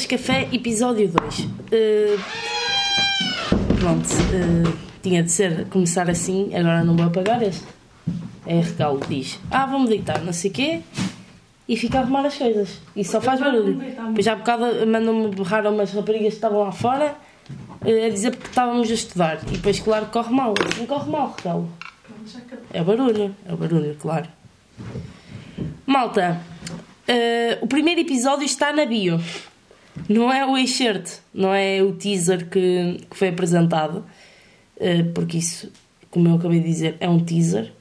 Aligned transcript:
Conversas 0.00 0.06
Café, 0.06 0.48
episódio 0.52 1.08
2. 1.08 1.38
Uh, 1.40 1.48
pronto, 3.78 4.06
uh, 4.06 4.72
tinha 5.02 5.22
de 5.22 5.30
ser 5.30 5.66
começar 5.66 6.08
assim, 6.08 6.54
agora 6.54 6.84
não 6.84 6.96
vou 6.96 7.06
apagar 7.06 7.42
este. 7.42 7.64
É 8.46 8.60
regalo, 8.60 9.00
diz: 9.08 9.38
Ah, 9.50 9.66
vamos 9.66 9.90
deitar, 9.90 10.22
não 10.22 10.32
sei 10.32 10.50
o 10.50 10.54
quê, 10.54 10.80
e 11.68 11.76
fica 11.76 11.98
a 11.98 12.02
arrumar 12.02 12.24
as 12.24 12.36
coisas. 12.36 12.80
E 12.94 13.04
só 13.04 13.20
faz 13.20 13.40
barulho. 13.40 13.74
Depois 13.74 14.24
já 14.24 14.32
há 14.32 14.36
bocado 14.36 14.86
mandam-me 14.86 15.34
berrar 15.34 15.66
umas 15.66 15.92
raparigas 15.92 16.28
que 16.28 16.34
estavam 16.34 16.60
lá 16.60 16.72
fora 16.72 17.14
uh, 17.84 18.06
a 18.06 18.08
dizer 18.08 18.30
porque 18.30 18.48
estávamos 18.48 18.90
a 18.90 18.94
estudar. 18.94 19.40
E 19.48 19.52
depois, 19.52 19.80
claro, 19.80 20.06
corre 20.06 20.32
mal. 20.32 20.54
Não 20.78 20.86
corre 20.86 21.10
mal, 21.10 21.34
regalo. 21.36 21.68
É 22.72 22.82
barulho, 22.82 23.34
é 23.46 23.54
barulho, 23.54 23.96
claro. 24.00 24.28
Malta, 25.84 26.40
Uh, 27.10 27.58
o 27.60 27.66
primeiro 27.66 28.00
episódio 28.02 28.44
está 28.44 28.72
na 28.72 28.86
bio. 28.86 29.20
Não 30.08 30.32
é 30.32 30.46
o 30.46 30.56
excerto, 30.56 31.20
não 31.32 31.52
é 31.54 31.82
o 31.82 31.92
teaser 31.92 32.48
que, 32.48 33.00
que 33.08 33.16
foi 33.16 33.28
apresentado, 33.28 34.04
uh, 34.76 35.12
porque 35.14 35.38
isso, 35.38 35.70
como 36.10 36.28
eu 36.28 36.34
acabei 36.34 36.60
de 36.60 36.66
dizer, 36.66 36.96
é 37.00 37.08
um 37.08 37.20
teaser. 37.20 37.72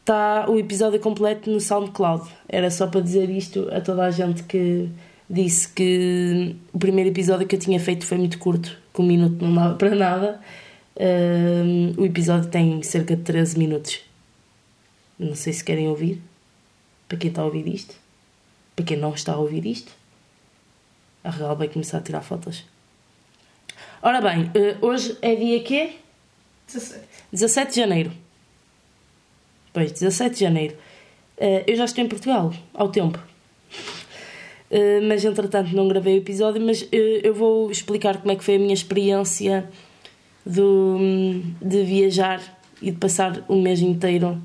Está 0.00 0.46
uh, 0.48 0.52
o 0.52 0.58
episódio 0.58 1.00
completo 1.00 1.50
no 1.50 1.60
SoundCloud. 1.60 2.28
Era 2.48 2.70
só 2.70 2.86
para 2.86 3.00
dizer 3.00 3.28
isto 3.30 3.68
a 3.72 3.80
toda 3.80 4.04
a 4.04 4.10
gente 4.10 4.42
que 4.44 4.88
disse 5.28 5.68
que 5.68 6.56
o 6.72 6.78
primeiro 6.78 7.10
episódio 7.10 7.46
que 7.46 7.56
eu 7.56 7.60
tinha 7.60 7.80
feito 7.80 8.06
foi 8.06 8.18
muito 8.18 8.38
curto, 8.38 8.78
que 8.94 9.00
um 9.00 9.06
minuto 9.06 9.44
não 9.44 9.54
dava 9.54 9.74
para 9.74 9.94
nada. 9.94 10.40
o 11.96 12.04
episódio 12.04 12.48
tem 12.48 12.82
cerca 12.82 13.16
de 13.16 13.22
13 13.22 13.58
minutos. 13.58 14.00
Não 15.18 15.34
sei 15.34 15.52
se 15.52 15.64
querem 15.64 15.88
ouvir 15.88 16.22
para 17.08 17.18
quem 17.18 17.30
está 17.30 17.42
a 17.42 17.46
ouvir 17.46 17.66
isto, 17.66 17.97
para 18.78 18.84
quem 18.84 18.96
não 18.96 19.12
está 19.12 19.32
a 19.32 19.36
ouvir 19.36 19.66
isto, 19.66 19.90
a 21.24 21.30
Real 21.30 21.56
vai 21.56 21.66
começar 21.66 21.98
a 21.98 22.00
tirar 22.00 22.22
fotos. 22.22 22.64
Ora 24.00 24.20
bem, 24.20 24.48
eh, 24.54 24.76
hoje 24.80 25.18
é 25.20 25.34
dia 25.34 25.60
quê? 25.64 25.96
17. 26.68 27.04
17 27.32 27.70
de 27.70 27.76
janeiro. 27.76 28.12
Pois, 29.72 29.90
17 29.90 30.34
de 30.34 30.40
janeiro. 30.42 30.76
Eh, 31.38 31.64
eu 31.66 31.74
já 31.74 31.86
estou 31.86 32.04
em 32.04 32.08
Portugal, 32.08 32.54
ao 32.72 32.88
tempo. 32.88 33.18
Eh, 34.70 35.00
mas 35.00 35.24
entretanto 35.24 35.74
não 35.74 35.88
gravei 35.88 36.14
o 36.14 36.18
episódio, 36.18 36.62
mas 36.62 36.86
eu 36.92 37.34
vou 37.34 37.72
explicar 37.72 38.18
como 38.18 38.30
é 38.30 38.36
que 38.36 38.44
foi 38.44 38.54
a 38.54 38.58
minha 38.60 38.74
experiência 38.74 39.68
do, 40.46 40.98
de 41.60 41.82
viajar 41.82 42.40
e 42.80 42.92
de 42.92 42.98
passar 42.98 43.44
o 43.48 43.56
mês 43.56 43.80
inteiro 43.80 44.40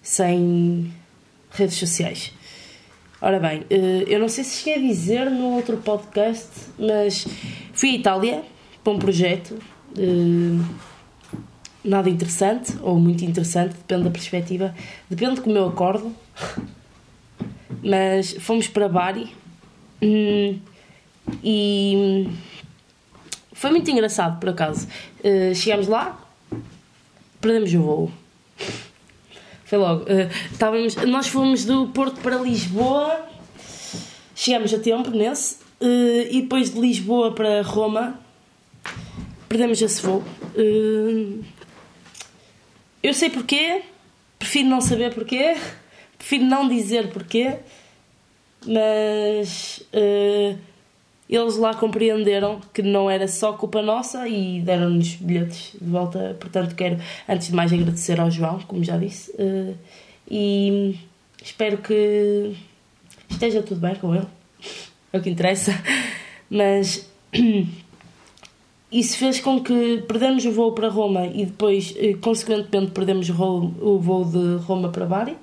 sem 0.00 0.92
redes 1.50 1.78
sociais. 1.78 2.32
Ora 3.24 3.38
bem, 3.38 3.64
eh, 3.70 4.02
eu 4.08 4.18
não 4.18 4.28
sei 4.28 4.42
se 4.42 4.56
cheguei 4.56 4.84
a 4.84 4.88
dizer 4.88 5.30
no 5.30 5.54
outro 5.54 5.76
podcast, 5.76 6.50
mas 6.76 7.24
fui 7.72 7.90
à 7.90 7.92
Itália 7.94 8.42
para 8.82 8.92
um 8.92 8.98
projeto. 8.98 9.56
Eh, 9.96 10.60
nada 11.84 12.10
interessante, 12.10 12.76
ou 12.82 12.98
muito 12.98 13.24
interessante, 13.24 13.74
depende 13.74 14.02
da 14.02 14.10
perspectiva, 14.10 14.74
depende 15.08 15.36
de 15.36 15.40
como 15.42 15.56
eu 15.56 15.68
acordo. 15.68 16.12
Mas 17.80 18.32
fomos 18.40 18.66
para 18.66 18.88
Bari 18.88 19.32
hum, 20.02 20.58
e 21.44 22.28
foi 23.52 23.70
muito 23.70 23.88
engraçado 23.88 24.40
por 24.40 24.48
acaso. 24.48 24.88
Eh, 25.22 25.54
chegámos 25.54 25.86
lá, 25.86 26.20
perdemos 27.40 27.72
o 27.72 27.82
voo. 27.82 28.21
Foi 29.72 29.78
logo. 29.78 30.04
Estávamos, 30.52 30.96
nós 30.96 31.28
fomos 31.28 31.64
do 31.64 31.86
Porto 31.86 32.20
para 32.20 32.36
Lisboa, 32.36 33.26
chegámos 34.34 34.74
a 34.74 34.78
tempo 34.78 35.08
nesse, 35.08 35.54
uh, 35.80 36.28
e 36.30 36.42
depois 36.42 36.74
de 36.74 36.78
Lisboa 36.78 37.32
para 37.32 37.62
Roma, 37.62 38.20
perdemos 39.48 39.80
esse 39.80 40.02
voo. 40.02 40.22
Uh, 40.54 41.42
eu 43.02 43.14
sei 43.14 43.30
porquê, 43.30 43.80
prefiro 44.38 44.68
não 44.68 44.82
saber 44.82 45.14
porquê, 45.14 45.56
prefiro 46.18 46.44
não 46.44 46.68
dizer 46.68 47.08
porquê, 47.08 47.56
mas 48.66 49.82
eles 51.34 51.56
lá 51.56 51.72
compreenderam 51.72 52.60
que 52.74 52.82
não 52.82 53.10
era 53.10 53.26
só 53.26 53.54
culpa 53.54 53.80
nossa 53.80 54.28
e 54.28 54.60
deram-nos 54.60 55.14
bilhetes 55.14 55.72
de 55.80 55.88
volta. 55.88 56.36
Portanto, 56.38 56.74
quero, 56.74 56.98
antes 57.26 57.48
de 57.48 57.54
mais, 57.54 57.72
agradecer 57.72 58.20
ao 58.20 58.30
João, 58.30 58.60
como 58.60 58.84
já 58.84 58.98
disse, 58.98 59.30
uh, 59.32 59.74
e 60.30 60.98
espero 61.42 61.78
que 61.78 62.54
esteja 63.30 63.62
tudo 63.62 63.80
bem 63.80 63.94
com 63.94 64.14
ele, 64.14 64.26
é 65.10 65.18
o 65.18 65.22
que 65.22 65.30
interessa. 65.30 65.72
Mas 66.50 67.10
isso 68.92 69.16
fez 69.16 69.40
com 69.40 69.62
que 69.62 70.04
perdemos 70.06 70.44
o 70.44 70.52
voo 70.52 70.72
para 70.72 70.90
Roma 70.90 71.26
e 71.26 71.46
depois, 71.46 71.94
eh, 71.96 72.12
consequentemente, 72.20 72.92
perdemos 72.92 73.30
o 73.30 73.98
voo 73.98 74.24
de 74.24 74.62
Roma 74.64 74.90
para 74.90 75.06
Bari. 75.06 75.36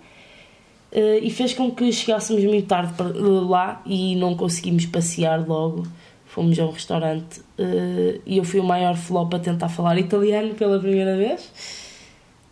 Uh, 0.91 1.21
e 1.21 1.29
fez 1.29 1.53
com 1.53 1.69
que 1.69 1.91
chegássemos 1.93 2.43
muito 2.43 2.67
tarde 2.67 2.93
para 2.93 3.09
lá 3.13 3.81
e 3.85 4.15
não 4.15 4.35
conseguimos 4.35 4.85
passear 4.87 5.47
logo. 5.47 5.85
Fomos 6.25 6.57
a 6.59 6.65
um 6.65 6.71
restaurante 6.71 7.39
uh, 7.39 8.21
e 8.25 8.37
eu 8.37 8.43
fui 8.43 8.59
o 8.59 8.63
maior 8.63 8.95
flop 8.95 9.33
a 9.35 9.39
tentar 9.39 9.69
falar 9.69 9.99
italiano 9.99 10.55
pela 10.55 10.79
primeira 10.79 11.15
vez. 11.15 11.45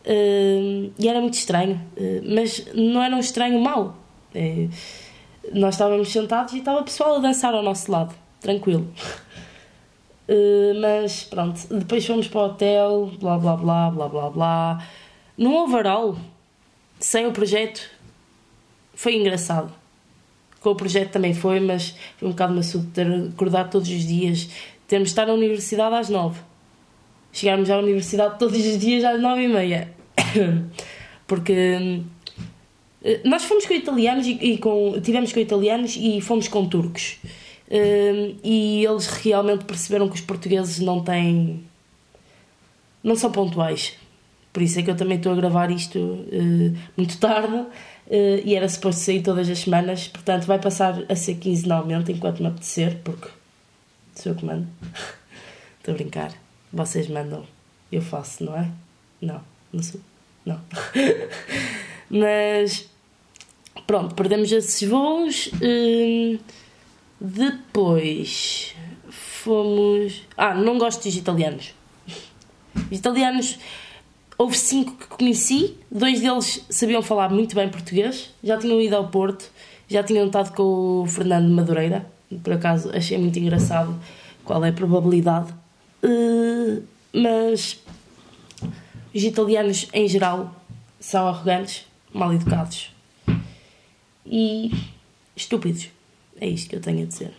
Uh, 0.05 0.91
e 0.99 1.07
era 1.07 1.19
muito 1.19 1.33
estranho, 1.33 1.81
mas 2.33 2.65
não 2.73 3.01
era 3.01 3.15
um 3.15 3.19
estranho 3.19 3.59
mau. 3.59 3.97
nós 5.53 5.73
estávamos 5.75 6.09
sentados 6.09 6.53
e 6.53 6.59
estava 6.59 6.79
o 6.79 6.83
pessoal 6.83 7.15
a 7.17 7.19
dançar 7.19 7.53
ao 7.53 7.63
nosso 7.63 7.91
lado, 7.91 8.15
tranquilo. 8.39 8.87
mas 10.79 11.23
pronto, 11.23 11.59
depois 11.71 12.05
fomos 12.05 12.27
para 12.27 12.39
o 12.39 12.45
hotel, 12.45 13.11
blá 13.19 13.37
blá 13.37 13.57
blá 13.57 13.89
blá 13.89 14.07
blá 14.07 14.29
blá. 14.29 14.87
Num 15.37 15.55
overall, 15.57 16.17
sem 16.99 17.25
o 17.27 17.31
projeto, 17.31 17.96
foi 18.97 19.15
engraçado. 19.15 19.71
Com 20.59 20.71
o 20.71 20.75
projeto 20.75 21.11
também 21.11 21.31
foi, 21.31 21.59
mas 21.59 21.95
foi 22.17 22.27
um 22.27 22.31
bocado 22.31 22.55
maçudo 22.55 22.87
ter 22.91 23.05
acordado 23.31 23.69
todos 23.69 23.87
os 23.87 24.07
dias, 24.07 24.49
termos 24.87 25.09
de 25.09 25.11
estar 25.11 25.27
na 25.27 25.33
universidade 25.33 25.93
às 25.93 26.09
nove. 26.09 26.39
Chegarmos 27.31 27.69
à 27.69 27.77
universidade 27.77 28.39
todos 28.39 28.57
os 28.57 28.79
dias 28.79 29.03
às 29.03 29.21
nove 29.21 29.43
e 29.43 29.47
meia. 29.47 29.93
Porque 31.27 32.01
eh, 33.03 33.21
nós 33.23 33.43
fomos 33.43 33.67
com 33.67 33.73
italianos 33.75 34.25
e, 34.25 34.31
e 34.31 34.57
com, 34.57 34.99
tivemos 34.99 35.31
com 35.31 35.39
italianos 35.39 35.95
e 35.95 36.19
fomos 36.19 36.47
com 36.47 36.67
turcos. 36.67 37.19
Eh, 37.69 38.33
e 38.43 38.83
eles 38.83 39.05
realmente 39.05 39.63
perceberam 39.63 40.09
que 40.09 40.15
os 40.15 40.21
portugueses 40.21 40.79
não 40.79 41.03
têm. 41.03 41.63
não 43.03 43.15
são 43.15 43.31
pontuais. 43.31 43.93
Por 44.51 44.63
isso 44.63 44.79
é 44.79 44.81
que 44.81 44.89
eu 44.89 44.97
também 44.97 45.17
estou 45.17 45.33
a 45.33 45.35
gravar 45.35 45.69
isto 45.69 45.99
uh, 45.99 46.77
muito 46.97 47.19
tarde 47.19 47.63
e 48.09 48.56
era 48.56 48.68
suposto 48.69 49.01
sair 49.01 49.22
todas 49.22 49.50
as 49.50 49.59
semanas, 49.59 50.07
portanto 50.07 50.45
vai 50.45 50.59
passar 50.59 51.03
a 51.09 51.16
ser 51.16 51.35
quinzenalmente 51.35 52.12
enquanto 52.12 52.41
me 52.41 52.47
apetecer, 52.47 52.97
porque 53.03 53.28
sou 54.16 54.31
eu 54.31 54.38
que 54.38 54.45
mando. 54.45 54.68
Estou 55.79 55.94
a 55.94 55.97
brincar. 55.97 56.34
Vocês 56.72 57.07
mandam, 57.07 57.45
eu 57.91 58.01
faço, 58.01 58.44
não 58.44 58.57
é? 58.57 58.69
Não, 59.22 59.41
não 59.72 59.84
sou. 59.84 60.01
Não. 60.45 60.62
Mas 62.09 62.90
pronto, 63.85 64.16
perdemos 64.16 64.51
esses 64.51 64.88
voos. 64.88 65.47
Uh, 65.47 66.39
depois 67.19 68.75
fomos. 69.09 70.24
Ah, 70.38 70.53
não 70.53 70.78
gosto 70.78 71.03
dos 71.03 71.16
italianos. 71.16 71.74
Os 72.91 72.97
italianos 72.97 73.57
Houve 74.38 74.56
cinco 74.56 74.94
que 74.94 75.07
conheci, 75.07 75.75
dois 75.89 76.22
deles 76.22 76.63
sabiam 76.69 77.01
falar 77.01 77.30
muito 77.30 77.56
bem 77.56 77.69
português, 77.69 78.30
já 78.44 78.56
tinham 78.57 78.80
ido 78.80 78.95
ao 78.95 79.07
Porto, 79.07 79.50
já 79.88 80.04
tinham 80.04 80.28
estado 80.28 80.54
com 80.54 81.01
o 81.01 81.07
Fernando 81.07 81.50
Madureira, 81.50 82.06
por 82.44 82.54
acaso 82.54 82.92
achei 82.95 83.18
muito 83.18 83.39
engraçado 83.39 84.00
qual 84.45 84.63
é 84.63 84.69
a 84.69 84.74
probabilidade. 84.74 85.51
Uh, 86.04 86.84
mas 87.12 87.80
os 89.12 89.24
italianos 89.24 89.88
em 89.92 90.07
geral 90.07 90.54
são 91.00 91.28
arrogantes, 91.28 91.88
mal 92.13 92.31
educados 92.31 92.92
e 94.24 94.72
estúpidos. 95.36 95.89
É 96.39 96.48
isto 96.48 96.69
que 96.69 96.75
eu 96.75 96.81
tenho 96.81 97.01
a 97.01 97.06
dizer. 97.06 97.34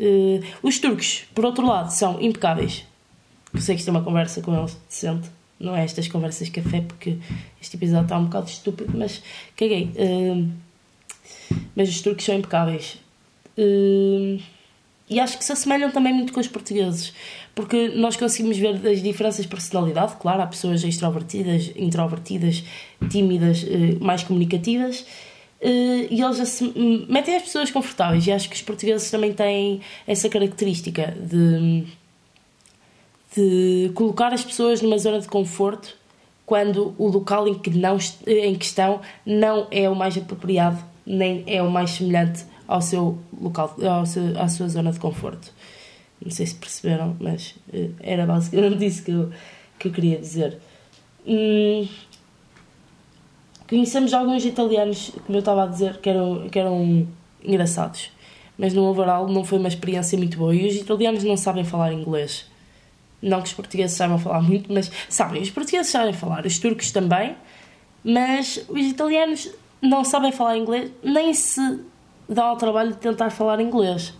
Uh, 0.00 0.42
os 0.62 0.78
turcos, 0.78 1.24
por 1.34 1.44
outro 1.44 1.66
lado, 1.66 1.90
são 1.90 2.18
impecáveis. 2.22 2.86
Que 3.52 3.58
isto 3.58 3.88
é 3.88 3.90
uma 3.90 4.02
conversa 4.02 4.40
com 4.40 4.56
eles 4.56 4.78
decente 4.88 5.28
não 5.60 5.76
é 5.76 5.84
estas 5.84 6.08
conversas 6.08 6.48
de 6.48 6.52
café, 6.60 6.80
porque 6.80 7.18
este 7.60 7.76
episódio 7.76 8.04
está 8.04 8.18
um 8.18 8.24
bocado 8.24 8.48
estúpido, 8.48 8.92
mas 8.96 9.22
caguei. 9.56 9.90
Uh, 9.94 10.48
mas 11.76 11.88
os 11.88 12.00
turcos 12.00 12.24
são 12.24 12.34
impecáveis. 12.34 12.98
Uh, 13.58 14.40
e 15.08 15.18
acho 15.18 15.36
que 15.36 15.44
se 15.44 15.52
assemelham 15.52 15.90
também 15.90 16.14
muito 16.14 16.32
com 16.32 16.40
os 16.40 16.48
portugueses, 16.48 17.12
porque 17.54 17.88
nós 17.88 18.16
conseguimos 18.16 18.56
ver 18.56 18.80
as 18.86 19.02
diferenças 19.02 19.42
de 19.42 19.48
personalidade. 19.48 20.16
Claro, 20.20 20.40
há 20.42 20.46
pessoas 20.46 20.82
extrovertidas, 20.82 21.70
introvertidas, 21.76 22.64
tímidas, 23.10 23.62
uh, 23.62 24.02
mais 24.02 24.22
comunicativas, 24.22 25.04
Uh, 25.62 26.08
e 26.10 26.22
eles 26.22 26.62
metem 27.06 27.36
as 27.36 27.42
pessoas 27.42 27.70
confortáveis 27.70 28.26
e 28.26 28.32
acho 28.32 28.48
que 28.48 28.56
os 28.56 28.62
portugueses 28.62 29.10
também 29.10 29.34
têm 29.34 29.82
essa 30.06 30.26
característica 30.26 31.14
de, 31.20 31.84
de 33.34 33.90
colocar 33.94 34.32
as 34.32 34.44
pessoas 34.44 34.82
numa 34.82 34.98
zona 34.98 35.20
de 35.20 35.28
conforto 35.28 35.96
quando 36.44 36.94
o 36.98 37.08
local 37.08 37.46
em 37.46 37.54
que, 37.54 37.70
não, 37.70 37.96
em 38.26 38.54
questão 38.56 39.00
não 39.24 39.68
é 39.70 39.88
o 39.88 39.94
mais 39.94 40.16
apropriado 40.16 40.78
nem 41.06 41.42
é 41.46 41.62
o 41.62 41.70
mais 41.70 41.90
semelhante 41.90 42.44
ao 42.68 42.80
seu 42.80 43.18
local, 43.40 43.74
ao 43.82 44.06
seu, 44.06 44.38
à 44.40 44.48
sua 44.48 44.68
zona 44.68 44.92
de 44.92 45.00
conforto. 45.00 45.52
Não 46.22 46.30
sei 46.30 46.46
se 46.46 46.54
perceberam, 46.54 47.16
mas 47.18 47.54
uh, 47.72 47.92
era 48.00 48.26
basicamente 48.26 48.84
isso 48.86 49.02
que 49.02 49.10
eu, 49.10 49.30
que 49.78 49.88
eu 49.88 49.92
queria 49.92 50.18
dizer. 50.18 50.58
Hum, 51.26 51.88
Conhecemos 53.70 54.12
alguns 54.12 54.44
italianos, 54.44 55.12
como 55.24 55.36
eu 55.36 55.38
estava 55.38 55.62
a 55.62 55.66
dizer, 55.68 55.98
que 55.98 56.10
eram, 56.10 56.48
que 56.48 56.58
eram 56.58 57.06
engraçados, 57.44 58.10
mas 58.58 58.74
no 58.74 58.82
overall 58.82 59.28
não 59.28 59.44
foi 59.44 59.58
uma 59.58 59.68
experiência 59.68 60.18
muito 60.18 60.36
boa. 60.36 60.52
E 60.52 60.66
os 60.66 60.74
italianos 60.74 61.22
não 61.22 61.36
sabem 61.36 61.62
falar 61.62 61.92
inglês. 61.92 62.49
Não 63.22 63.42
que 63.42 63.48
os 63.48 63.52
portugueses 63.52 63.96
saibam 63.96 64.18
falar 64.18 64.40
muito, 64.40 64.72
mas 64.72 64.90
sabem, 65.08 65.42
os 65.42 65.50
portugueses 65.50 65.90
sabem 65.90 66.12
falar, 66.12 66.46
os 66.46 66.58
turcos 66.58 66.90
também, 66.90 67.36
mas 68.02 68.64
os 68.68 68.84
italianos 68.86 69.50
não 69.82 70.04
sabem 70.04 70.32
falar 70.32 70.56
inglês, 70.56 70.90
nem 71.02 71.34
se 71.34 71.80
dão 72.28 72.46
ao 72.46 72.56
trabalho 72.56 72.92
de 72.92 72.98
tentar 72.98 73.30
falar 73.30 73.60
inglês. 73.60 74.14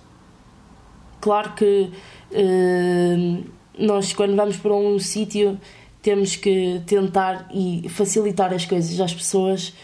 Claro 1.21 1.53
que 1.55 1.91
uh, 2.33 3.45
nós, 3.79 4.13
quando 4.13 4.35
vamos 4.37 4.57
para 4.57 4.75
um 4.75 4.99
sítio 4.99 5.59
temos 6.03 6.35
que 6.35 6.81
tentar 6.87 7.49
e 7.53 7.87
facilitar 7.89 8.53
as 8.55 8.65
coisas 8.65 8.99
às 9.01 9.13
pessoas, 9.13 9.75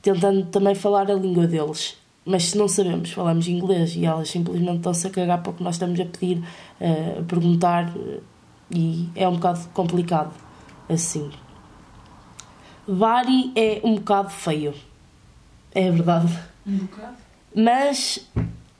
tentando 0.00 0.46
também 0.46 0.74
falar 0.74 1.10
a 1.10 1.14
língua 1.14 1.46
deles. 1.46 1.96
Mas 2.24 2.44
se 2.44 2.58
não 2.58 2.68
sabemos, 2.68 3.10
falamos 3.10 3.48
inglês 3.48 3.96
e 3.96 4.04
elas 4.04 4.28
simplesmente 4.28 4.76
estão-se 4.76 5.06
a 5.06 5.10
cagar 5.10 5.42
para 5.42 5.50
o 5.50 5.54
que 5.54 5.62
nós 5.62 5.74
estamos 5.74 5.98
a 5.98 6.04
pedir, 6.04 6.42
a 6.80 7.22
perguntar, 7.22 7.92
e 8.70 9.08
é 9.14 9.26
um 9.28 9.34
bocado 9.34 9.68
complicado 9.74 10.32
assim. 10.88 11.30
Bari 12.86 13.52
é 13.54 13.80
um 13.84 13.96
bocado 13.96 14.30
feio, 14.30 14.74
é 15.74 15.90
verdade. 15.90 16.32
Um 16.66 16.78
bocado? 16.78 17.16
Mas, 17.54 18.26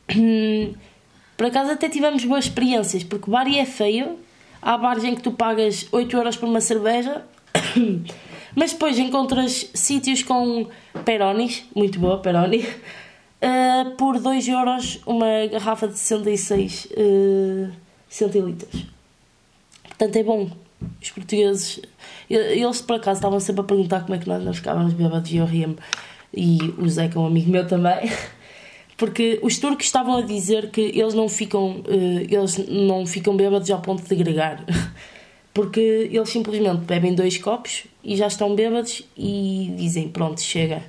por 1.36 1.46
acaso, 1.46 1.72
até 1.72 1.88
tivemos 1.88 2.24
boas 2.24 2.44
experiências, 2.44 3.04
porque 3.04 3.30
Bari 3.30 3.58
é 3.58 3.66
feio 3.66 4.18
Há 4.60 4.76
bares 4.76 5.04
em 5.04 5.14
que 5.14 5.22
tu 5.22 5.32
pagas 5.32 5.86
8 5.92 6.16
euros 6.16 6.36
por 6.36 6.48
uma 6.48 6.60
cerveja, 6.60 7.22
mas 8.56 8.72
depois 8.72 8.98
encontras 8.98 9.70
sítios 9.72 10.22
com 10.22 10.66
peronis, 11.04 11.64
muito 11.74 11.98
boa, 12.00 12.18
peroni, 12.18 12.58
uh, 12.58 13.90
por 13.96 14.18
2 14.18 14.48
euros 14.48 15.00
uma 15.06 15.46
garrafa 15.50 15.86
de 15.86 15.98
66 15.98 16.86
uh, 16.86 16.90
eh, 16.96 17.70
centilitros. 18.08 18.86
Portanto, 19.98 20.16
é 20.16 20.22
bom. 20.22 20.50
Os 21.02 21.10
portugueses, 21.10 21.80
eles 22.30 22.80
por 22.80 22.96
acaso 22.96 23.18
estavam 23.18 23.40
sempre 23.40 23.62
a 23.62 23.64
perguntar 23.64 24.02
como 24.02 24.14
é 24.14 24.18
que 24.18 24.28
nós 24.28 24.44
não 24.44 24.54
ficávamos 24.54 24.92
bêbados 24.92 25.30
e 25.32 25.38
eu 25.38 25.44
ria-me. 25.44 25.76
E 26.32 26.58
o 26.78 26.88
Zé, 26.88 27.08
que 27.08 27.16
é 27.16 27.20
um 27.20 27.26
amigo 27.26 27.50
meu 27.50 27.66
também. 27.66 28.08
porque 28.98 29.38
os 29.42 29.58
turcos 29.58 29.86
estavam 29.86 30.18
a 30.18 30.22
dizer 30.22 30.70
que 30.70 30.80
eles 30.80 31.14
não 31.14 31.28
ficam 31.28 31.80
uh, 31.80 32.26
eles 32.28 32.58
não 32.68 33.06
ficam 33.06 33.36
bêbados 33.36 33.70
ao 33.70 33.80
ponto 33.80 34.02
de 34.02 34.12
agregar 34.12 34.62
porque 35.54 36.10
eles 36.12 36.28
simplesmente 36.28 36.80
bebem 36.80 37.14
dois 37.14 37.38
copos 37.38 37.84
e 38.02 38.16
já 38.16 38.26
estão 38.26 38.54
bêbados 38.54 39.04
e 39.16 39.72
dizem 39.76 40.08
pronto 40.08 40.42
chega 40.42 40.82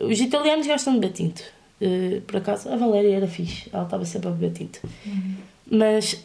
os 0.00 0.18
italianos 0.18 0.66
gostam 0.66 0.94
de 0.94 1.00
beber 1.00 1.12
tinto 1.12 1.42
uh, 1.82 2.22
por 2.22 2.36
acaso 2.36 2.70
a 2.70 2.76
Valéria 2.76 3.16
era 3.16 3.28
fixe 3.28 3.68
ela 3.70 3.84
estava 3.84 4.04
sempre 4.06 4.28
a 4.28 4.32
beber 4.32 4.52
tinto 4.52 4.80
uhum. 5.04 5.34
mas 5.70 6.24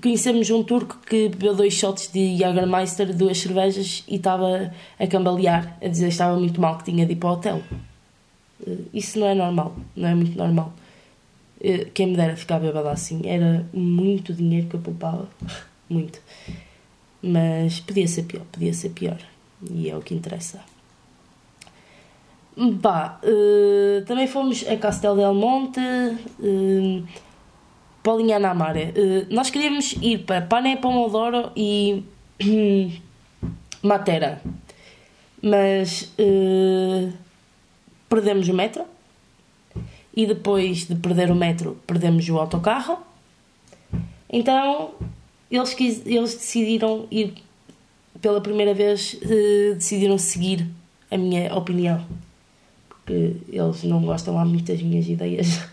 conhecemos 0.00 0.50
um 0.50 0.62
turco 0.62 0.98
que 1.06 1.28
bebeu 1.28 1.54
dois 1.54 1.74
shots 1.74 2.10
de 2.12 2.36
Jagermeister 2.36 3.14
duas 3.16 3.38
cervejas 3.38 4.04
e 4.08 4.16
estava 4.16 4.72
a 4.98 5.06
cambalear 5.06 5.76
a 5.82 5.88
dizer 5.88 6.06
que 6.06 6.12
estava 6.12 6.38
muito 6.38 6.60
mal 6.60 6.78
que 6.78 6.84
tinha 6.84 7.06
de 7.06 7.12
ir 7.12 7.16
para 7.16 7.30
o 7.30 7.32
hotel 7.32 7.62
eh, 8.66 8.78
isso 8.94 9.18
não 9.18 9.26
é 9.26 9.34
normal, 9.34 9.74
não 9.96 10.08
é 10.08 10.14
muito 10.14 10.36
normal. 10.36 10.72
Eh, 11.60 11.86
quem 11.94 12.08
me 12.08 12.16
dera 12.16 12.36
ficar 12.36 12.58
bêbada 12.58 12.90
assim, 12.90 13.22
era 13.24 13.66
muito 13.72 14.32
dinheiro 14.32 14.68
que 14.68 14.76
eu 14.76 14.80
poupava, 14.80 15.28
muito. 15.88 16.20
Mas 17.22 17.80
podia 17.80 18.06
ser 18.08 18.24
pior, 18.24 18.42
podia 18.50 18.74
ser 18.74 18.90
pior. 18.90 19.18
E 19.70 19.88
é 19.88 19.96
o 19.96 20.00
que 20.02 20.14
interessa. 20.14 20.60
Bah, 22.56 23.18
uh, 23.24 24.04
também 24.04 24.26
fomos 24.26 24.66
a 24.68 24.76
Castel 24.76 25.16
del 25.16 25.32
Monte, 25.32 25.80
Polignana 28.02 28.54
Mare. 28.54 28.92
Uh, 28.96 29.34
nós 29.34 29.50
queríamos 29.50 29.92
ir 30.00 30.24
para 30.24 30.42
Pane 30.42 30.76
Pomodoro 30.76 31.50
e 31.56 32.02
Matera, 33.82 34.42
mas 35.40 36.12
uh, 36.18 37.12
perdemos 38.08 38.48
o 38.48 38.54
metro 38.54 38.84
e 40.14 40.26
depois 40.26 40.86
de 40.86 40.94
perder 40.96 41.30
o 41.30 41.34
metro 41.34 41.78
perdemos 41.86 42.28
o 42.28 42.38
autocarro. 42.38 42.98
Então 44.28 44.92
eles, 45.50 45.74
quis, 45.74 46.06
eles 46.06 46.34
decidiram 46.34 47.06
ir 47.10 47.34
pela 48.20 48.40
primeira 48.40 48.74
vez 48.74 49.14
uh, 49.14 49.74
decidiram 49.74 50.18
seguir 50.18 50.66
a 51.10 51.16
minha 51.16 51.54
opinião 51.54 52.04
porque 52.88 53.36
eles 53.48 53.82
não 53.82 54.02
gostam 54.02 54.34
lá 54.34 54.44
muito 54.44 54.64
das 54.64 54.80
minhas 54.80 55.08
ideias 55.08 55.60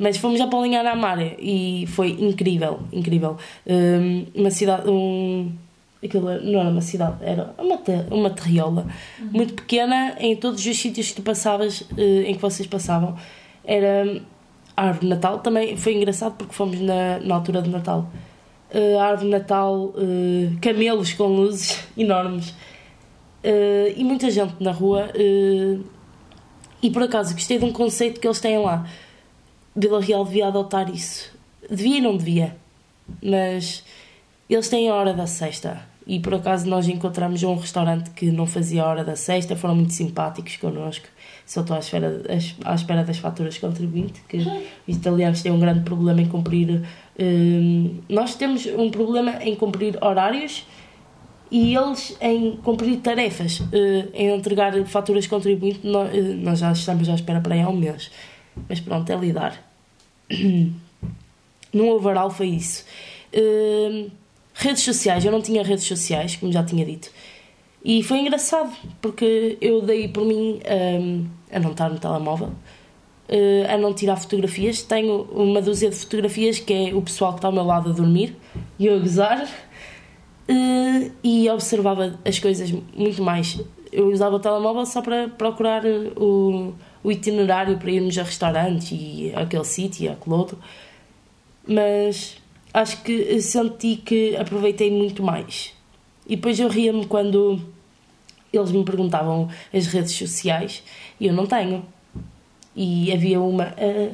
mas 0.00 0.16
fomos 0.16 0.40
a 0.40 0.46
Paulinha 0.46 0.82
na 0.82 0.96
Mare 0.96 1.36
e 1.38 1.86
foi 1.86 2.10
incrível 2.10 2.80
incrível 2.92 3.36
um, 3.66 4.26
uma 4.34 4.50
cidade 4.50 4.90
um, 4.90 5.52
aquilo 6.04 6.40
não 6.40 6.60
era 6.60 6.70
uma 6.70 6.80
cidade, 6.80 7.16
era 7.20 7.54
uma, 7.58 7.76
ter, 7.76 8.06
uma 8.10 8.30
terriola 8.30 8.86
uhum. 9.18 9.28
muito 9.32 9.54
pequena 9.54 10.16
em 10.18 10.34
todos 10.34 10.64
os 10.64 10.78
sítios 10.78 11.08
que 11.08 11.16
tu 11.16 11.22
passavas, 11.22 11.84
eh, 11.96 12.22
em 12.30 12.34
que 12.34 12.40
vocês 12.40 12.66
passavam. 12.66 13.16
Era 13.64 14.20
a 14.76 14.86
árvore 14.86 15.06
de 15.06 15.10
Natal, 15.10 15.38
também 15.40 15.76
foi 15.76 15.94
engraçado 15.94 16.34
porque 16.36 16.54
fomos 16.54 16.80
na, 16.80 17.18
na 17.20 17.34
altura 17.34 17.60
de 17.60 17.68
Natal. 17.68 18.10
Uh, 18.72 18.98
a 18.98 19.04
árvore 19.04 19.26
de 19.26 19.30
Natal, 19.32 19.76
uh, 19.76 20.58
camelos 20.60 21.12
com 21.12 21.26
luzes 21.26 21.86
enormes 21.98 22.50
uh, 22.50 23.92
e 23.96 24.02
muita 24.04 24.30
gente 24.30 24.54
na 24.60 24.70
rua. 24.70 25.10
e 26.82 26.90
por 26.90 27.02
acaso 27.02 27.34
gostei 27.34 27.58
de 27.58 27.64
um 27.64 27.72
conceito 27.72 28.20
que 28.20 28.26
eles 28.26 28.40
têm 28.40 28.58
lá. 28.58 28.86
Vila 29.74 30.00
Real 30.00 30.24
devia 30.24 30.48
adotar 30.48 30.90
isso. 30.90 31.30
Devia 31.68 31.98
e 31.98 32.00
não 32.00 32.16
devia, 32.16 32.56
mas 33.22 33.84
eles 34.48 34.68
têm 34.68 34.88
a 34.88 34.94
hora 34.94 35.14
da 35.14 35.26
sexta 35.26 35.90
e 36.10 36.18
por 36.18 36.34
acaso 36.34 36.68
nós 36.68 36.88
encontramos 36.88 37.42
um 37.44 37.54
restaurante 37.54 38.10
que 38.10 38.32
não 38.32 38.44
fazia 38.44 38.82
a 38.82 38.88
hora 38.88 39.04
da 39.04 39.14
sexta, 39.14 39.54
foram 39.54 39.76
muito 39.76 39.92
simpáticos 39.92 40.56
connosco. 40.56 41.06
Só 41.46 41.60
estou 41.60 41.76
à 41.76 41.78
espera, 41.78 42.22
à 42.64 42.74
espera 42.74 43.04
das 43.04 43.18
faturas 43.18 43.56
contribuinte, 43.58 44.20
que 44.28 44.38
os 44.38 44.46
italianos 44.88 45.40
têm 45.40 45.52
um 45.52 45.60
grande 45.60 45.80
problema 45.80 46.20
em 46.20 46.26
cumprir. 46.26 46.82
Um, 47.16 47.98
nós 48.08 48.34
temos 48.34 48.66
um 48.66 48.90
problema 48.90 49.42
em 49.42 49.54
cumprir 49.54 49.98
horários 50.02 50.66
e 51.48 51.76
eles 51.76 52.16
em 52.20 52.56
cumprir 52.56 52.96
tarefas, 52.98 53.60
uh, 53.60 53.66
em 54.12 54.34
entregar 54.34 54.72
faturas 54.86 55.28
contribuinte. 55.28 55.86
Nós, 55.86 56.12
uh, 56.12 56.22
nós, 56.38 56.58
já 56.58 56.72
estamos 56.72 57.08
à 57.08 57.14
espera 57.14 57.40
para 57.40 57.54
aí 57.54 57.60
há 57.60 57.68
um 57.68 57.76
mês, 57.76 58.10
mas 58.68 58.80
pronto, 58.80 59.10
é 59.10 59.16
lidar. 59.16 59.62
no 61.72 61.88
overall 61.88 62.30
foi 62.30 62.48
isso. 62.48 62.84
Uh, 63.32 64.10
Redes 64.60 64.82
sociais, 64.82 65.24
eu 65.24 65.32
não 65.32 65.40
tinha 65.40 65.62
redes 65.62 65.84
sociais, 65.84 66.36
como 66.36 66.52
já 66.52 66.62
tinha 66.62 66.84
dito. 66.84 67.10
E 67.82 68.02
foi 68.02 68.18
engraçado, 68.18 68.70
porque 69.00 69.56
eu 69.58 69.80
dei 69.80 70.06
por 70.06 70.22
mim 70.26 70.60
um, 71.00 71.26
a 71.50 71.58
não 71.58 71.70
estar 71.70 71.88
no 71.88 71.98
telemóvel, 71.98 72.48
uh, 72.48 73.72
a 73.72 73.78
não 73.78 73.94
tirar 73.94 74.16
fotografias. 74.16 74.82
Tenho 74.82 75.22
uma 75.32 75.62
dúzia 75.62 75.88
de 75.88 75.96
fotografias 75.96 76.58
que 76.58 76.74
é 76.74 76.94
o 76.94 77.00
pessoal 77.00 77.32
que 77.32 77.38
está 77.38 77.48
ao 77.48 77.54
meu 77.54 77.64
lado 77.64 77.88
a 77.88 77.92
dormir 77.94 78.36
e 78.78 78.86
a 78.86 78.98
gozar. 78.98 79.48
Uh, 80.46 81.10
e 81.24 81.48
observava 81.48 82.18
as 82.22 82.38
coisas 82.38 82.70
muito 82.94 83.22
mais. 83.22 83.58
Eu 83.90 84.08
usava 84.08 84.36
o 84.36 84.40
telemóvel 84.40 84.84
só 84.84 85.00
para 85.00 85.26
procurar 85.28 85.84
o, 85.86 86.74
o 87.02 87.10
itinerário 87.10 87.78
para 87.78 87.90
irmos 87.90 88.16
a 88.18 88.22
restaurantes 88.22 88.92
e 88.92 89.32
aquele 89.34 89.64
sítio 89.64 90.04
e 90.04 90.08
aquele 90.08 90.34
outro. 90.34 90.58
Mas 91.66 92.36
acho 92.72 93.02
que 93.02 93.40
senti 93.40 93.96
que 93.96 94.36
aproveitei 94.36 94.90
muito 94.90 95.22
mais. 95.22 95.74
E 96.26 96.36
depois 96.36 96.58
eu 96.58 96.68
ria-me 96.68 97.06
quando 97.06 97.60
eles 98.52 98.72
me 98.72 98.84
perguntavam 98.84 99.48
as 99.72 99.86
redes 99.86 100.12
sociais 100.12 100.82
e 101.18 101.26
eu 101.26 101.32
não 101.32 101.46
tenho. 101.46 101.84
E 102.74 103.12
havia 103.12 103.40
uma, 103.40 103.64
a 103.64 104.10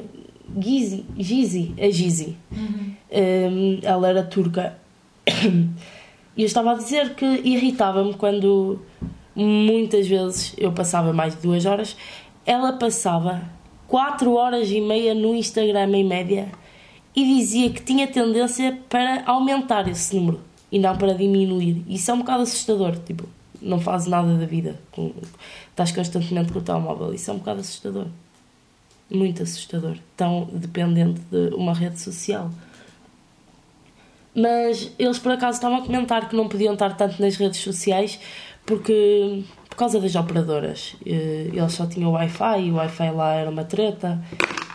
Gizi, 0.59 1.05
Gizi, 1.19 1.75
a 1.79 1.91
Gizi. 1.91 2.37
Uhum. 2.51 2.95
Um, 3.11 3.79
ela 3.83 4.09
era 4.09 4.23
turca. 4.23 4.79
E 6.37 6.43
eu 6.43 6.47
estava 6.47 6.73
a 6.73 6.75
dizer 6.75 7.15
que 7.15 7.25
irritava-me 7.25 8.13
quando 8.13 8.83
muitas 9.35 10.07
vezes 10.07 10.55
eu 10.59 10.71
passava 10.71 11.13
mais 11.13 11.35
de 11.35 11.41
duas 11.41 11.65
horas 11.65 11.97
ela 12.47 12.73
passava 12.73 13.43
4 13.89 14.33
horas 14.33 14.71
e 14.71 14.81
meia 14.81 15.15
no 15.15 15.35
Instagram 15.35 15.91
em 15.97 16.05
média 16.05 16.49
e 17.15 17.25
dizia 17.25 17.71
que 17.71 17.83
tinha 17.83 18.07
tendência 18.07 18.79
para 18.89 19.25
aumentar 19.27 19.89
esse 19.89 20.15
número 20.15 20.41
e 20.71 20.79
não 20.79 20.97
para 20.97 21.15
diminuir. 21.15 21.83
Isso 21.89 22.11
é 22.11 22.15
um 22.15 22.19
bocado 22.19 22.43
assustador, 22.43 22.97
tipo, 23.05 23.29
não 23.61 23.81
fazes 23.81 24.07
nada 24.07 24.35
da 24.35 24.47
vida, 24.47 24.79
com, 24.93 25.13
estás 25.71 25.91
constantemente 25.93 26.53
com 26.53 26.59
o 26.59 26.63
telemóvel, 26.63 27.13
isso 27.15 27.31
é 27.31 27.35
um 27.35 27.39
bocado 27.39 27.61
assustador. 27.61 28.07
Muito 29.11 29.43
assustador, 29.43 29.97
tão 30.17 30.49
dependente 30.53 31.21
de 31.31 31.55
uma 31.55 31.73
rede 31.73 32.01
social. 32.01 32.51
Mas 34.35 34.93
eles 34.99 35.19
por 35.19 35.33
acaso 35.33 35.57
estavam 35.57 35.79
a 35.79 35.83
comentar 35.83 36.29
que 36.29 36.37
não 36.37 36.49
podiam 36.49 36.75
estar 36.75 36.95
tanto 36.97 37.21
nas 37.23 37.37
redes 37.37 37.61
sociais 37.61 38.19
porque 38.67 39.45
por 39.77 39.81
causa 39.81 40.01
das 40.01 40.15
operadoras. 40.15 40.97
Eh, 41.05 41.51
eles 41.53 41.73
só 41.75 41.87
tinham 41.87 42.13
Wi-Fi 42.13 42.63
e 42.63 42.71
o 42.71 42.77
Wi-Fi 42.77 43.11
lá 43.11 43.35
era 43.35 43.51
uma 43.51 43.63
treta. 43.63 44.19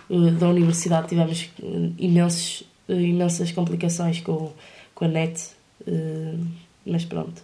Eh, 0.07 0.31
da 0.39 0.47
universidade 0.47 1.07
tivemos 1.07 1.49
imensos, 1.97 2.63
eh, 2.87 2.93
imensas 2.93 3.51
complicações 3.51 4.21
com, 4.21 4.51
com 4.93 5.05
a 5.05 5.07
net, 5.07 5.49
mas 6.85 7.03
pronto. 7.03 7.41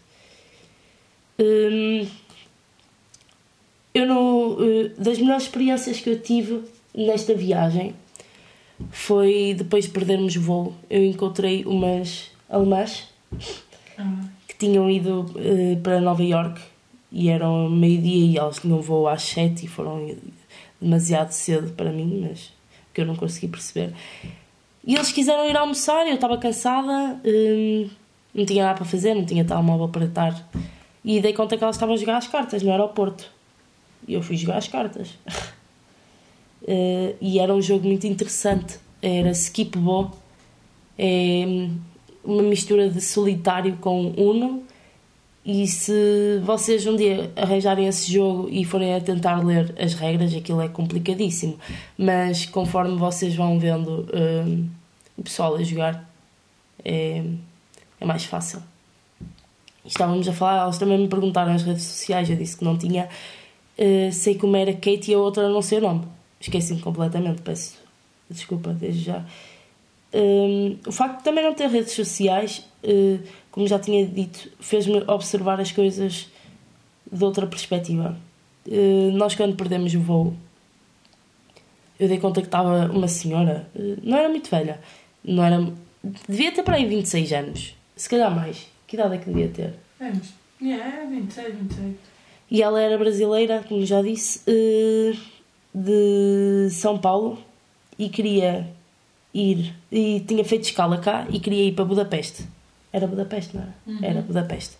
Eu 3.91 4.05
não, 4.05 4.57
das 4.95 5.17
melhores 5.17 5.43
experiências 5.43 5.99
que 5.99 6.11
eu 6.11 6.21
tive 6.21 6.61
nesta 6.93 7.33
viagem 7.33 7.95
foi 8.91 9.55
depois 9.57 9.85
de 9.85 9.91
perdermos 9.91 10.35
o 10.35 10.41
voo. 10.41 10.75
Eu 10.87 11.03
encontrei 11.03 11.65
umas 11.65 12.29
alemãs 12.47 13.07
uhum. 13.97 14.29
que 14.47 14.55
tinham 14.59 14.87
ido 14.91 15.25
para 15.81 15.99
Nova 15.99 16.23
York 16.23 16.61
e 17.11 17.29
eram 17.29 17.69
meio-dia 17.69 18.25
e 18.25 18.37
elas 18.37 18.59
tinham 18.59 18.81
voo 18.81 19.07
às 19.07 19.23
sete 19.23 19.65
e 19.65 19.67
foram 19.67 20.15
demasiado 20.79 21.31
cedo 21.31 21.73
para 21.73 21.91
mim, 21.91 22.27
mas 22.27 22.51
que 22.93 23.01
eu 23.01 23.05
não 23.05 23.15
consegui 23.15 23.47
perceber. 23.47 23.93
E 24.85 24.95
eles 24.95 25.11
quiseram 25.11 25.49
ir 25.49 25.57
almoçar, 25.57 26.07
eu 26.07 26.15
estava 26.15 26.37
cansada, 26.37 27.19
hum, 27.25 27.89
não 28.33 28.45
tinha 28.45 28.63
nada 28.63 28.75
para 28.75 28.85
fazer, 28.85 29.13
não 29.13 29.25
tinha 29.25 29.43
telemóvel 29.43 29.89
para 29.89 30.05
estar. 30.05 30.49
E 31.03 31.19
dei 31.21 31.33
conta 31.33 31.57
que 31.57 31.63
elas 31.63 31.75
estavam 31.75 31.95
a 31.95 31.97
jogar 31.97 32.17
as 32.17 32.27
cartas 32.27 32.63
no 32.63 32.71
aeroporto. 32.71 33.29
E 34.07 34.13
eu 34.13 34.21
fui 34.21 34.35
jogar 34.37 34.57
as 34.57 34.67
cartas. 34.67 35.09
uh, 36.61 37.15
e 37.21 37.39
era 37.39 37.53
um 37.53 37.61
jogo 37.61 37.87
muito 37.87 38.07
interessante. 38.07 38.79
Era 39.01 39.31
Skip 39.31 39.77
Bo. 39.77 40.11
É 40.97 41.45
hum, 41.47 41.77
uma 42.23 42.43
mistura 42.43 42.89
de 42.89 42.99
solitário 42.99 43.77
com 43.77 44.13
Uno 44.17 44.63
e 45.47 45.65
se 45.65 46.41
vocês 46.43 46.85
um 46.85 46.97
dia 46.97 47.31
arranjarem 47.33 47.87
esse 47.87 48.11
jogo 48.11 48.49
e 48.51 48.65
forem 48.65 48.93
a 48.93 48.99
tentar 48.99 49.41
ler 49.41 49.73
as 49.79 49.93
regras, 49.93 50.35
aquilo 50.35 50.59
é 50.59 50.67
complicadíssimo. 50.67 51.57
Mas 51.97 52.45
conforme 52.45 52.97
vocês 52.97 53.33
vão 53.33 53.57
vendo 53.57 54.05
um, 54.13 54.67
o 55.17 55.23
pessoal 55.23 55.55
a 55.55 55.63
jogar, 55.63 56.05
é, 56.83 57.23
é 58.01 58.05
mais 58.05 58.25
fácil. 58.25 58.61
Estávamos 59.85 60.27
a 60.27 60.33
falar, 60.33 60.63
elas 60.63 60.77
também 60.77 60.97
me 60.97 61.07
perguntaram 61.07 61.53
nas 61.53 61.63
redes 61.63 61.83
sociais, 61.83 62.29
eu 62.29 62.35
disse 62.35 62.57
que 62.57 62.65
não 62.65 62.77
tinha. 62.77 63.07
Uh, 63.79 64.11
sei 64.11 64.35
como 64.35 64.57
era 64.57 64.73
Kate 64.73 65.11
e 65.11 65.13
a 65.13 65.17
outra 65.17 65.47
não 65.47 65.61
sei 65.61 65.77
o 65.77 65.81
nome. 65.81 66.05
Esqueci-me 66.41 66.81
completamente, 66.81 67.41
peço 67.41 67.77
desculpa 68.29 68.73
desde 68.73 69.01
já. 69.01 69.23
Um, 70.13 70.77
o 70.85 70.91
facto 70.91 71.19
de 71.19 71.23
também 71.23 71.41
não 71.41 71.53
ter 71.53 71.69
redes 71.69 71.93
sociais 71.93 72.65
uh, 72.83 73.19
como 73.57 73.67
já 73.67 73.79
tinha 73.79 74.05
dito, 74.05 74.51
fez-me 74.59 75.03
observar 75.07 75.59
as 75.59 75.71
coisas 75.71 76.29
de 77.11 77.23
outra 77.23 77.47
perspectiva. 77.47 78.15
Uh, 78.67 79.09
nós, 79.13 79.33
quando 79.33 79.55
perdemos 79.55 79.95
o 79.95 79.99
voo, 79.99 80.35
eu 81.99 82.07
dei 82.07 82.19
conta 82.19 82.39
que 82.39 82.45
estava 82.45 82.85
uma 82.91 83.07
senhora, 83.07 83.67
uh, 83.75 83.97
não 84.03 84.15
era 84.15 84.29
muito 84.29 84.47
velha, 84.47 84.79
não 85.23 85.43
era. 85.43 85.73
devia 86.29 86.51
ter 86.51 86.61
para 86.61 86.75
aí 86.75 86.85
26 86.85 87.33
anos, 87.33 87.75
se 87.95 88.07
calhar 88.07 88.29
mais. 88.29 88.67
Que 88.85 88.95
idade 88.95 89.15
é 89.15 89.17
que 89.17 89.25
devia 89.25 89.47
ter? 89.47 89.73
É, 89.99 90.11
mas. 90.13 90.35
Yeah, 90.61 91.07
26, 91.09 91.55
26. 91.55 91.95
E 92.51 92.61
ela 92.61 92.79
era 92.79 92.95
brasileira, 92.95 93.65
como 93.67 93.83
já 93.83 94.03
disse, 94.03 94.39
uh, 94.47 95.17
de 95.73 96.69
São 96.69 96.99
Paulo 96.99 97.39
e 97.97 98.07
queria 98.07 98.69
ir. 99.33 99.73
e 99.91 100.19
tinha 100.19 100.45
feito 100.45 100.65
escala 100.65 100.99
cá 100.99 101.25
e 101.31 101.39
queria 101.39 101.63
ir 101.63 101.71
para 101.71 101.85
Budapeste 101.85 102.45
era 102.97 103.07
Budapeste, 103.07 103.55
não 103.55 103.63
era? 103.63 103.73
Uhum. 103.85 103.99
Era 104.01 104.21
Budapeste. 104.21 104.77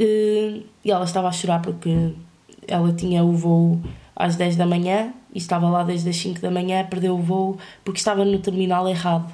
Uh, 0.00 0.62
e 0.84 0.90
ela 0.90 1.04
estava 1.04 1.28
a 1.28 1.32
chorar 1.32 1.60
porque 1.60 2.12
ela 2.66 2.92
tinha 2.92 3.24
o 3.24 3.32
voo 3.32 3.80
às 4.14 4.36
10 4.36 4.56
da 4.56 4.66
manhã 4.66 5.12
e 5.34 5.38
estava 5.38 5.68
lá 5.68 5.82
desde 5.82 6.08
as 6.08 6.16
5 6.16 6.40
da 6.40 6.50
manhã, 6.50 6.86
perdeu 6.86 7.14
o 7.14 7.22
voo 7.22 7.58
porque 7.84 7.98
estava 7.98 8.24
no 8.24 8.38
terminal 8.38 8.88
errado. 8.88 9.32